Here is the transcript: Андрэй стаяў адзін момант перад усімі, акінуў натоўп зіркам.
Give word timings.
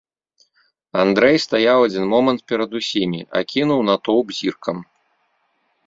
Андрэй 1.03 1.37
стаяў 1.45 1.79
адзін 1.89 2.05
момант 2.15 2.41
перад 2.53 2.71
усімі, 2.83 3.21
акінуў 3.41 3.79
натоўп 3.91 4.27
зіркам. 4.41 4.77